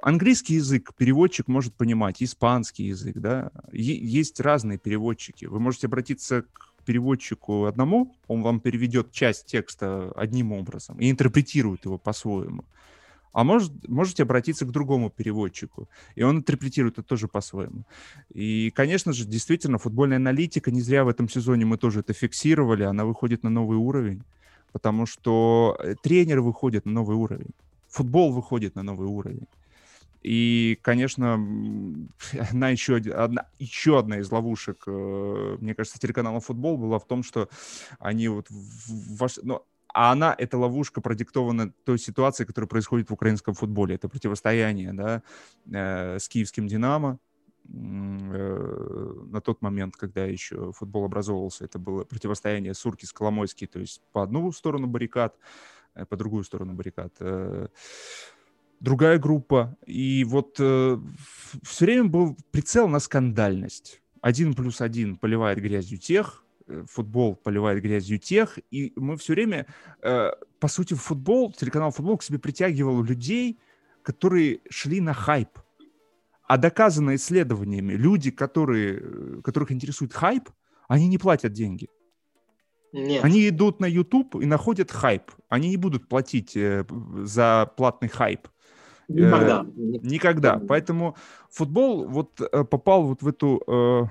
[0.02, 5.46] английский язык переводчик может понимать, испанский язык, да, есть разные переводчики.
[5.46, 11.86] Вы можете обратиться к переводчику одному, он вам переведет часть текста одним образом и интерпретирует
[11.86, 12.66] его по-своему.
[13.32, 17.86] А может, можете обратиться к другому переводчику, и он интерпретирует это тоже по-своему.
[18.28, 22.82] И, конечно же, действительно, футбольная аналитика, не зря в этом сезоне мы тоже это фиксировали,
[22.82, 24.22] она выходит на новый уровень
[24.72, 27.50] потому что э, тренеры выходят на новый уровень,
[27.88, 29.46] футбол выходит на новый уровень.
[30.22, 31.34] И, конечно,
[32.50, 37.22] одна еще, одна, еще одна из ловушек, э, мне кажется, телеканала «Футбол» была в том,
[37.22, 37.48] что
[37.98, 38.46] они вот...
[38.50, 43.94] Ваш, ну, а она, эта ловушка продиктована той ситуацией, которая происходит в украинском футболе.
[43.94, 45.22] Это противостояние да,
[45.72, 47.18] э, с киевским «Динамо»,
[47.68, 54.00] на тот момент, когда еще футбол образовывался, это было противостояние Сурки с Коломойский, то есть
[54.12, 55.36] по одну сторону баррикад,
[55.94, 57.12] э, по другую сторону баррикад.
[57.20, 57.68] Э,
[58.80, 59.76] другая группа.
[59.86, 61.00] И вот все
[61.80, 64.00] время был прицел на скандальность.
[64.22, 66.44] Один плюс один поливает грязью тех,
[66.86, 69.66] футбол поливает грязью тех, и мы все время,
[70.00, 73.58] по сути, футбол, телеканал футбол к себе притягивал людей,
[74.02, 75.58] которые шли на хайп–
[76.48, 80.48] а доказано исследованиями, люди, которые, э, которых интересует хайп,
[80.88, 81.88] они не платят деньги.
[82.92, 83.22] Нет.
[83.22, 85.30] Они идут на YouTube и находят хайп.
[85.50, 86.86] Они не будут платить э,
[87.24, 88.48] за платный хайп.
[89.08, 89.60] Никогда.
[89.60, 89.64] Э,
[90.02, 90.58] никогда.
[90.58, 91.16] Поэтому
[91.50, 94.04] футбол вот э, попал вот в эту э,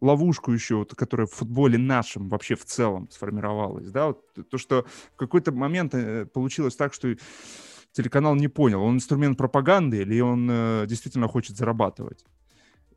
[0.00, 3.88] ловушку еще, вот, которая в футболе нашем вообще в целом сформировалась.
[3.92, 4.08] Да?
[4.08, 7.14] Вот, то, что в какой-то момент э, получилось так, что
[7.96, 12.26] телеканал не понял, он инструмент пропаганды или он э, действительно хочет зарабатывать.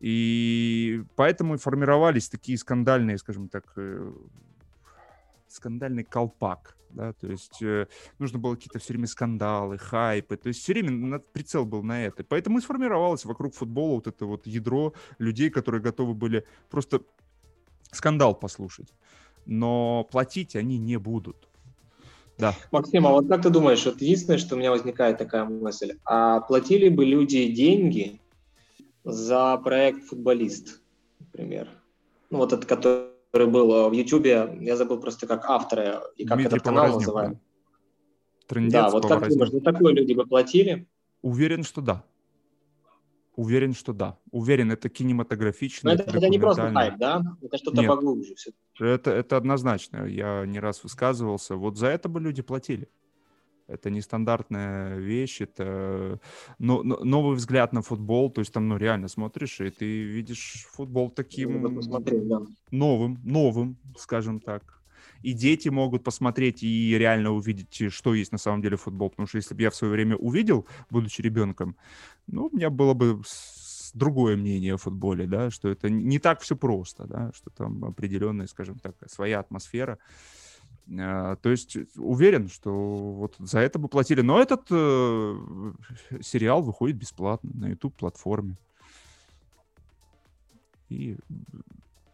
[0.01, 4.11] И поэтому и формировались такие скандальные, скажем так, э,
[5.47, 6.75] скандальный колпак.
[6.89, 11.19] Да, то есть э, нужно было какие-то все время скандалы, хайпы, то есть все время
[11.19, 12.23] прицел был на это.
[12.23, 17.01] Поэтому и сформировалось вокруг футбола вот это вот ядро людей, которые готовы были просто
[17.91, 18.93] скандал послушать.
[19.45, 21.48] Но платить они не будут.
[22.39, 22.55] Да.
[22.71, 26.39] Максим, а вот как ты думаешь, вот единственное, что у меня возникает такая мысль, а
[26.39, 28.21] платили бы люди деньги
[29.03, 30.81] за проект «Футболист»,
[31.19, 31.67] например.
[32.29, 36.37] Ну, вот этот, который был э, в Ютубе, я забыл просто как автора и как
[36.37, 37.39] Дмитрий этот канал называется.
[38.47, 39.49] Трындец, Да, вот как Поворознюк.
[39.49, 40.87] думаешь, за такое люди бы платили?
[41.21, 42.05] Уверен, что да.
[43.39, 44.17] Уверен, что да.
[44.31, 45.89] Уверен, это кинематографично.
[45.89, 47.23] Но это, это не просто хайп, да?
[47.41, 47.87] Это что-то Нет.
[47.87, 48.35] поглубже.
[48.77, 50.03] Это, это однозначно.
[50.03, 51.55] Я не раз высказывался.
[51.55, 52.89] Вот за это бы люди платили.
[53.67, 56.19] Это нестандартная вещь, это
[56.57, 58.29] но- но- новый взгляд на футбол.
[58.29, 62.41] То есть там, ну, реально смотришь, и ты видишь футбол таким посмотреть, да.
[62.71, 64.78] новым, новым, скажем так.
[65.21, 69.09] И дети могут посмотреть и реально увидеть, что есть на самом деле футбол.
[69.09, 71.75] Потому что если бы я в свое время увидел, будучи ребенком,
[72.27, 73.21] ну, у меня было бы
[73.93, 78.47] другое мнение о футболе, да, что это не так все просто, да, что там определенная,
[78.47, 79.97] скажем так, своя атмосфера.
[80.97, 84.21] А, То есть уверен, что вот за это бы платили.
[84.21, 85.71] Но этот э,
[86.21, 88.55] сериал выходит бесплатно на YouTube-платформе.
[90.89, 91.17] И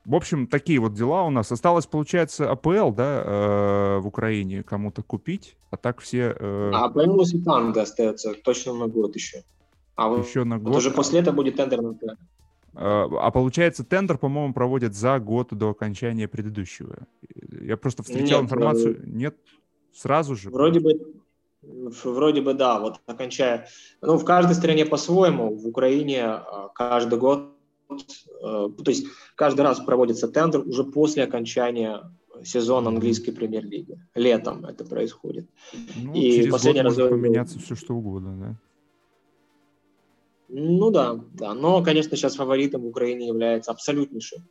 [0.05, 1.51] в общем, такие вот дела у нас.
[1.51, 7.25] Осталось, получается, АПЛ, да, э, в Украине кому-то купить, а так все э, А по-моему,
[7.25, 9.43] Светанга остается точно на год еще.
[9.95, 10.77] А вот, еще на вот год.
[10.77, 12.09] уже после этого будет тендер на ТН.
[12.75, 17.07] А а получается, тендер, по-моему, проводят за год до окончания предыдущего.
[17.61, 19.01] Я просто встречал Нет, информацию.
[19.05, 19.37] Нет,
[19.93, 20.49] сразу же.
[20.49, 20.99] Вроде бы,
[22.03, 23.67] вроде бы да, вот окончая.
[24.01, 25.55] Ну, в каждой стране по-своему.
[25.55, 27.54] В Украине а, каждый год, э,
[27.87, 32.11] то есть каждый раз проводится тендер уже после окончания
[32.43, 33.99] сезона английской премьер-лиги.
[34.13, 35.47] Летом это происходит.
[35.95, 38.59] Ну, и через год последний раз может поменяться все, что угодно, да.
[40.47, 41.53] Ну да, да.
[41.53, 44.43] Но, конечно, сейчас фаворитом в Украине является абсолютнейший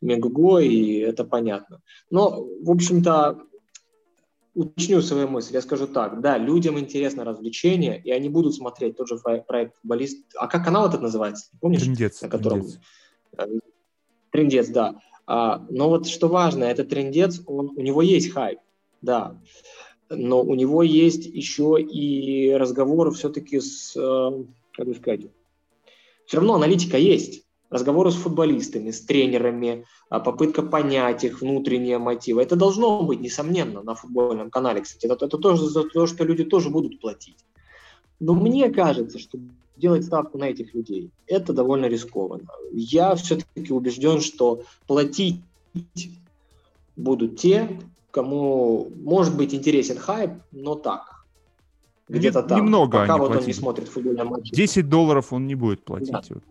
[0.00, 1.80] Мегуго, и это понятно.
[2.10, 3.40] Но, в общем-то,
[4.54, 5.54] уточню свою мысль.
[5.54, 6.20] Я скажу так.
[6.20, 10.24] Да, людям интересно развлечение, и они будут смотреть тот же проект «Футболист».
[10.36, 11.46] А как канал этот называется?
[11.60, 11.82] Помнишь?
[11.82, 13.62] Трындец, на котором- трындец.
[14.30, 15.00] Трендец, да.
[15.26, 18.58] А, но вот что важно, этот трендец, он, у него есть хайп,
[19.00, 19.40] да.
[20.10, 25.22] Но у него есть еще и разговоры все-таки с, э, как бы сказать,
[26.26, 27.43] все равно аналитика есть.
[27.74, 32.40] Разговоры с футболистами, с тренерами, а, попытка понять их внутренние мотивы.
[32.40, 35.06] Это должно быть, несомненно, на футбольном канале, кстати.
[35.06, 37.44] Это, это тоже за то, что люди тоже будут платить.
[38.20, 39.38] Но мне кажется, что
[39.76, 42.46] делать ставку на этих людей, это довольно рискованно.
[42.72, 45.40] Я все-таки убежден, что платить
[46.94, 47.80] будут те,
[48.12, 51.24] кому может быть интересен хайп, но так.
[52.08, 52.60] Где-то там.
[52.60, 53.52] немного Пока они вот он не платили.
[53.52, 54.50] смотрит футбольный матч.
[54.52, 56.12] 10 долларов он не будет платить.
[56.12, 56.22] Да.
[56.28, 56.42] Вот.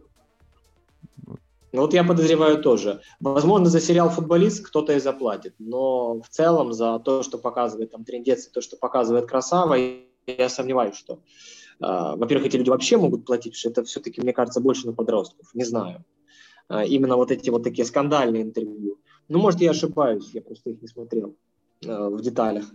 [1.73, 3.01] Ну вот я подозреваю тоже.
[3.19, 8.05] Возможно, за сериал «Футболист» кто-то и заплатит, но в целом за то, что показывает там
[8.05, 9.75] трендец, то, что показывает Красава,
[10.27, 11.17] я сомневаюсь, что, э,
[11.79, 15.63] во-первых, эти люди вообще могут платить, что это все-таки, мне кажется, больше на подростков, не
[15.63, 16.05] знаю.
[16.69, 18.99] Э, именно вот эти вот такие скандальные интервью.
[19.27, 21.35] Ну, может, я ошибаюсь, я просто их не смотрел
[21.83, 22.65] э, в деталях.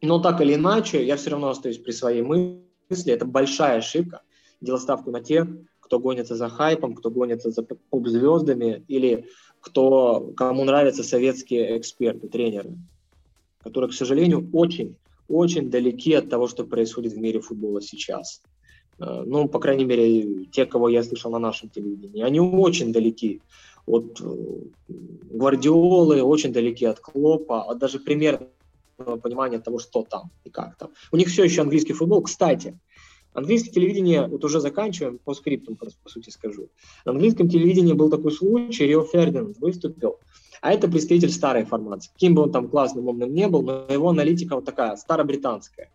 [0.00, 3.12] Но так или иначе, я все равно остаюсь при своей мысли.
[3.12, 4.22] Это большая ошибка
[4.62, 5.46] делать ставку на тех,
[5.86, 9.26] кто гонится за хайпом, кто гонится за поп-звездами или
[9.60, 12.76] кто, кому нравятся советские эксперты, тренеры,
[13.62, 14.96] которые, к сожалению, очень,
[15.28, 18.42] очень далеки от того, что происходит в мире футбола сейчас.
[18.98, 23.40] Э, Ну, по крайней мере, те, кого я слышал на нашем телевидении, они очень далеки
[23.86, 24.36] от э,
[25.38, 28.48] Гвардиолы, очень далеки от Клопа, от даже примерного
[29.22, 30.90] понимания того, что там и как там.
[31.12, 32.22] У них все еще английский футбол.
[32.22, 32.78] Кстати,
[33.36, 36.70] Английское телевидение, вот уже заканчиваем, по скриптам, по, сути скажу.
[37.04, 40.16] На английском телевидении был такой случай, Рио Фердинанд выступил,
[40.62, 42.10] а это представитель старой формации.
[42.14, 45.90] Каким бы он там классным, умным не был, но его аналитика вот такая, старобританская.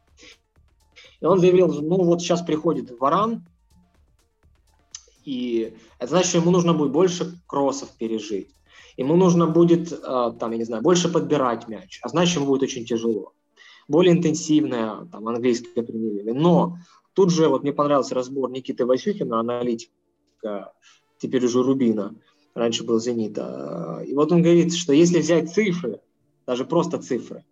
[1.20, 3.44] И он заявил, ну вот сейчас приходит Варан,
[5.26, 8.50] и это значит, что ему нужно будет больше кроссов пережить.
[8.98, 12.62] Ему нужно будет, э, там, я не знаю, больше подбирать мяч, а значит, ему будет
[12.62, 13.34] очень тяжело.
[13.88, 16.78] Более интенсивная там, английская премьер Но
[17.14, 20.74] тут же вот мне понравился разбор Никиты Васюхина, аналитика,
[21.18, 22.16] теперь уже Рубина,
[22.54, 24.04] раньше был Зенита.
[24.06, 26.00] И вот он говорит, что если взять цифры,
[26.46, 27.44] даже просто цифры,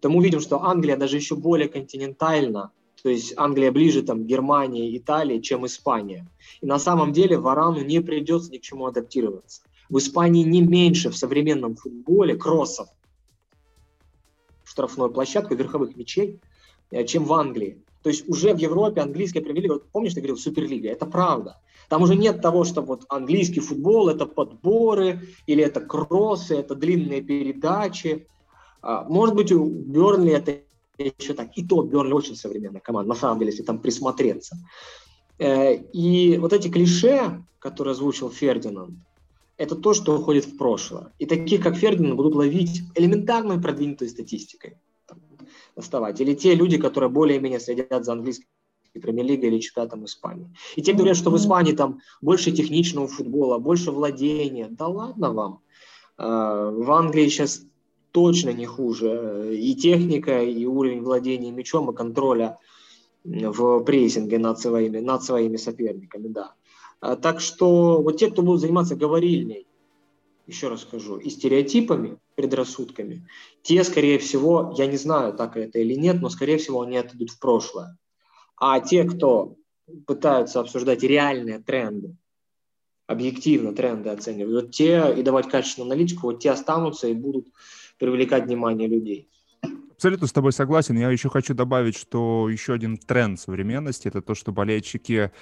[0.00, 2.70] то мы увидим, что Англия даже еще более континентальна,
[3.02, 6.28] то есть Англия ближе там, Германии, Италии, чем Испания.
[6.60, 9.62] И на самом деле Варану не придется ни к чему адаптироваться.
[9.88, 12.88] В Испании не меньше в современном футболе кроссов
[14.64, 16.40] в штрафную площадку, верховых мячей,
[16.90, 17.80] э, чем в Англии.
[18.06, 21.60] То есть уже в Европе английская премьер-лига, вот помнишь, ты говорил, суперлига, это правда.
[21.88, 27.20] Там уже нет того, что вот английский футбол– это подборы, или это кроссы, это длинные
[27.20, 28.28] передачи.
[28.80, 30.60] А, Может быть, у Бернли это
[30.98, 31.50] еще так.
[31.58, 34.56] И то Бернли очень современная команда, на самом деле, если там присмотреться.
[35.40, 39.00] Э, и вот эти клише, которые озвучил Фердинанд,
[39.56, 41.12] это то, что уходит в прошлое.
[41.18, 44.76] И таких, как Фердинанд, будут ловить элементарной продвинутой статистикой.
[45.76, 46.20] Доставать.
[46.20, 48.46] Или те люди, которые более-менее следят за английской
[48.94, 50.50] премьер-лигой или чемпионатом Испании.
[50.74, 54.68] И те говорят, что в Испании там больше техничного футбола, больше владения.
[54.70, 55.60] Да ладно вам.
[56.18, 57.62] Э, в Англии сейчас
[58.12, 59.54] точно не хуже.
[59.54, 62.58] И техника, и уровень владения мячом, и контроля
[63.24, 66.54] в прессинге над своими, над своими соперниками, да.
[67.00, 69.66] А, так что вот те, кто будут заниматься говорильней,
[70.46, 73.26] еще раз скажу, и стереотипами, предрассудками,
[73.62, 77.30] те, скорее всего, я не знаю, так это или нет, но, скорее всего, они отойдут
[77.30, 77.98] в прошлое.
[78.56, 79.56] А те, кто
[80.06, 82.16] пытаются обсуждать реальные тренды,
[83.06, 87.48] объективно тренды оценивать, вот те и давать качественную аналитику, вот те останутся и будут
[87.98, 89.28] привлекать внимание людей.
[89.92, 90.98] Абсолютно с тобой согласен.
[90.98, 95.32] Я еще хочу добавить, что еще один тренд современности— это то, что болельщики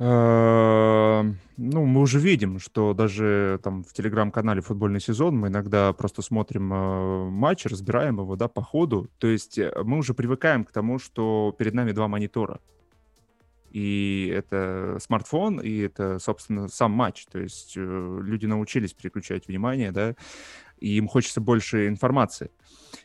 [0.00, 6.72] ну, мы уже видим, что даже там в телеграм-канале «Футбольный сезон» мы иногда просто смотрим
[6.72, 9.10] э, матч, разбираем его, да, по ходу.
[9.18, 12.60] То есть э, мы уже привыкаем к тому, что перед нами два монитора.
[13.72, 17.26] И это смартфон, и это, собственно, сам матч.
[17.26, 20.14] То есть э, люди научились переключать внимание, да,
[20.78, 22.52] и им хочется больше информации.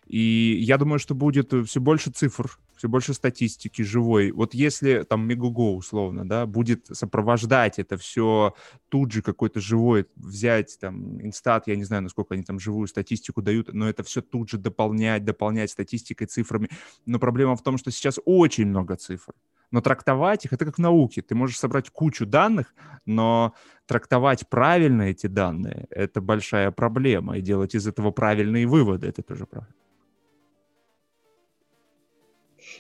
[0.06, 4.32] И я думаю, что будет все больше цифр, все больше статистики живой.
[4.32, 8.56] Вот если там Мегуго условно, да, будет сопровождать это все
[8.90, 13.42] тут же какой-то живой, взять там инстат, я не знаю, насколько они там живую статистику
[13.42, 16.68] дают, но это все тут же дополнять, дополнять статистикой, цифрами.
[17.06, 19.34] Но проблема в том, что сейчас очень много цифр
[19.72, 21.24] но трактовать их, это как в науке.
[21.24, 22.76] Ты можешь собрать кучу данных,
[23.08, 23.56] но
[23.88, 29.48] трактовать правильно эти данные— это большая проблема, и делать из этого правильные выводы— это тоже
[29.48, 29.74] правильно.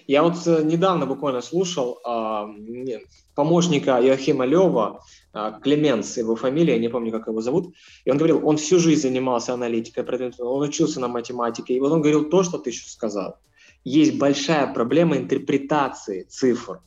[0.07, 2.47] Я вот э, недавно буквально слушал а,
[3.35, 5.01] помощника Иохима Лева,
[5.33, 7.73] а, Клеменс его фамилия, не помню, как его зовут,
[8.05, 10.03] и он говорил, он всю жизнь занимался аналитикой,
[10.39, 13.37] он учился на математике, и вот он говорил то, что ты еще сказал–
[13.83, 16.79] есть большая проблема интерпретации цифр.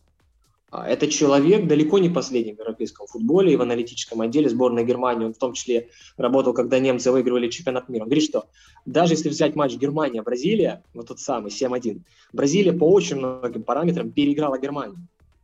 [0.70, 5.26] А, это человек далеко не последний в европейском футболе и в аналитическом отделе сборной Германии.
[5.26, 8.02] Он в том числе работал, когда немцы выигрывали чемпионат мира.
[8.02, 8.46] Он говорит, что
[8.84, 12.00] даже если взять матч Германия-Бразилия, вот тот самый 7-1,
[12.32, 14.98] Бразилия по очень многим параметрам переиграла Германию.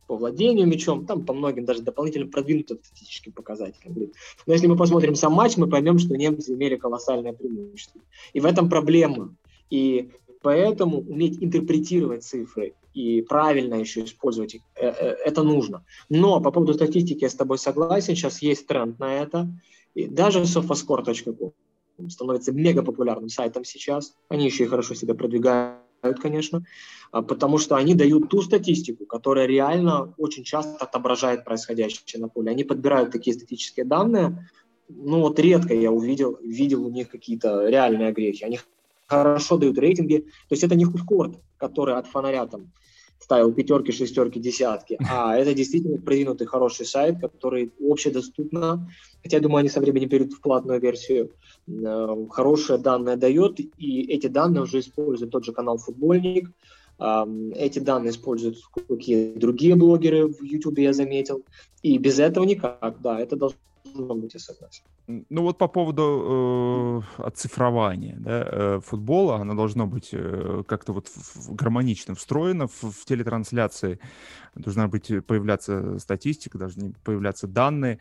[0.07, 4.11] По владению мячом, там по многим даже дополнительным продвинутым статистическим показателям.
[4.45, 8.01] Но если мы посмотрим сам матч, мы поймем, что немцы имели колоссальное преимущество.
[8.33, 9.33] И в этом проблема.
[9.69, 10.11] И
[10.43, 15.85] Поэтому уметь интерпретировать цифры и правильно еще использовать их, э, э, это нужно.
[16.09, 19.47] Но по поводу статистики я с тобой согласен, сейчас есть тренд на это.
[19.95, 21.53] И даже sofascore.com
[22.09, 24.15] становится мега популярным сайтом сейчас.
[24.27, 25.79] Они еще и хорошо себя продвигают,
[26.21, 26.65] конечно,
[27.11, 32.51] а, потому что они дают ту статистику, которая реально очень часто отображает происходящее на поле.
[32.51, 34.49] Они подбирают такие статические данные,
[34.89, 38.43] ну вот редко я увидел, видел у них какие-то реальные огрехи.
[38.43, 38.57] Они
[39.13, 40.19] хорошо дают рейтинги.
[40.19, 42.71] То есть это не худкорт, который от фонаря там
[43.19, 48.89] ставил пятерки, шестерки, десятки, а это действительно продвинутый хороший сайт, который общедоступно,
[49.23, 51.31] хотя, я думаю, они со временем перейдут в платную версию,
[51.67, 56.51] э, хорошие данные дает, и эти данные уже использует тот же канал «Футбольник»,
[57.55, 58.57] эти данные используют
[58.87, 61.43] какие другие блогеры в YouTube, я заметил,
[61.81, 64.83] и без этого никак, да, это должно быть, я согласен.
[65.07, 71.07] Ну вот по поводу э, оцифрования да, э, футбола, оно должно быть э, как-то вот
[71.07, 73.99] в, в, гармонично встроено в, в телетрансляции.
[74.55, 77.99] Должна быть э, появляться статистика, должны появляться данные.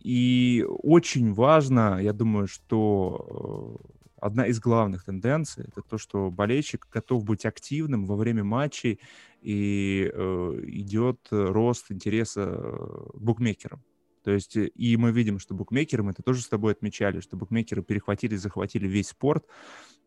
[0.00, 6.86] И очень важно, я думаю, что э, одна из главных тенденций это то, что болельщик
[6.92, 9.00] готов быть активным во время матчей
[9.42, 13.82] и э, идет рост интереса э, букмекерам.
[14.24, 17.36] То есть э, и мы видим, что букмекеры, мы это тоже с тобой отмечали, что
[17.36, 19.46] букмекеры перехватили, захватили весь спорт.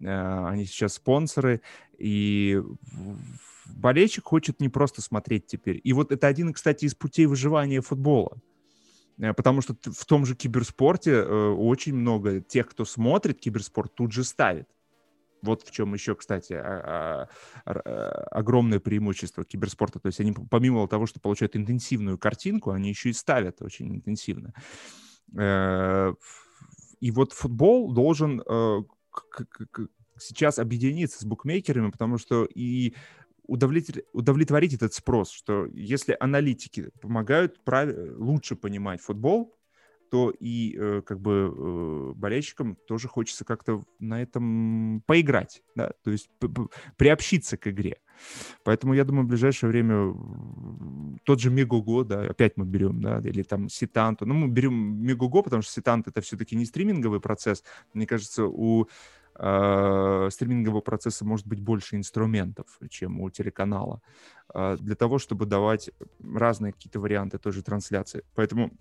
[0.02, 1.62] Э, они сейчас спонсоры,
[1.98, 2.62] и
[3.66, 5.80] болельщик хочет не просто смотреть теперь.
[5.84, 8.38] И вот это один, кстати, из путей выживания футбола.
[9.20, 14.24] Э, потому что в том же киберспорте очень много тех, кто смотрит киберспорт, тут же
[14.24, 14.68] ставит.
[15.42, 17.30] Вот в чем еще, кстати, а,
[17.66, 17.72] а,
[18.32, 20.00] огромное преимущество киберспорта.
[20.00, 24.54] То есть они помимо того, что получают интенсивную картинку, они еще и ставят очень интенсивно.
[25.38, 26.14] Э,
[27.00, 28.78] и вот футбол должен э,
[30.20, 32.96] сейчас объединиться с букмекерами, потому что и
[33.48, 37.62] удовлетворить этот спрос, что если аналитики помогают
[38.18, 39.57] лучше понимать футбол,
[40.10, 46.12] то и э, как бы э, болельщикам тоже хочется как-то на этом поиграть, да, то
[46.12, 46.30] есть
[46.98, 47.98] приобщиться к игре.
[48.64, 50.16] Поэтому я думаю, в ближайшее время
[51.24, 54.26] тот же Мегого, да, опять мы берем, да, или там Ситанту.
[54.26, 57.64] Ну, мы берем Мегого, потому что Ситант это все-таки не стриминговый процесс.
[57.94, 58.88] Мне кажется, у
[59.36, 64.02] э, стримингового процесса может быть больше инструментов, чем у телеканала,
[64.54, 68.24] э, для того, чтобы давать разные какие-то варианты той же трансляции.
[68.36, 68.72] Поэтому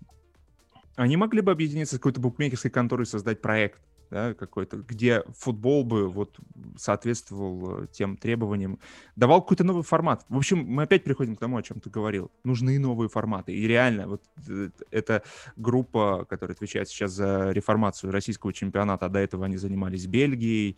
[0.97, 3.79] они могли бы объединиться с какой-то букмекерской конторой и создать проект,
[4.09, 6.37] да, какой-то, где футбол бы вот
[6.77, 8.79] соответствовал э, тем требованиям,
[9.15, 10.25] давал какой-то новый формат.
[10.27, 12.31] В общем, мы опять приходим к тому, о чем ты говорил.
[12.43, 13.53] Нужны новые форматы.
[13.53, 15.23] И реально, вот э, эта
[15.55, 20.77] группа, которая отвечает сейчас за реформацию российского чемпионата, а до этого они занимались Бельгией,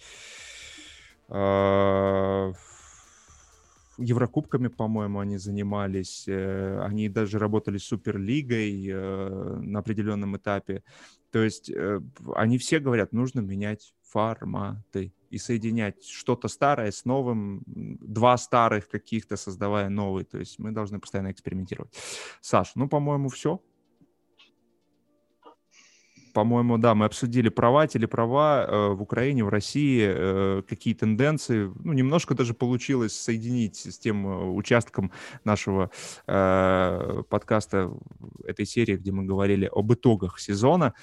[1.30, 2.52] а,
[4.00, 6.26] Еврокубками, по-моему, они занимались.
[6.28, 10.84] Э, они даже работали с Суперлигой э, на определенном этапе.
[11.32, 12.02] То есть э,
[12.36, 19.38] они все говорят, нужно менять форматы и соединять что-то старое с новым, два старых каких-то,
[19.38, 20.24] создавая новый.
[20.24, 21.94] То есть мы должны постоянно экспериментировать.
[22.42, 23.62] Саш, ну, по-моему, все
[26.40, 31.70] по-моему, да, мы обсудили права, телеправа э, в Украине, в России, э, какие тенденции.
[31.84, 35.12] Ну, немножко даже получилось соединить с тем э, участком
[35.44, 35.92] нашего
[36.26, 37.92] подкаста
[38.46, 40.94] этой серии, где мы говорили об итогах сезона.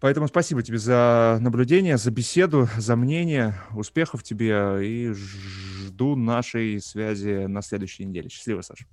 [0.00, 3.54] Поэтому спасибо тебе за наблюдение, за беседу, за мнение.
[3.74, 8.30] Успехов тебе и жду нашей связи на следующей неделе.
[8.30, 8.86] Счастливо, Саша.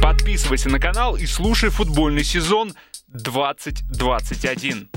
[0.00, 2.74] Подписывайся на канал и слушай футбольный сезон
[3.08, 4.88] 2021.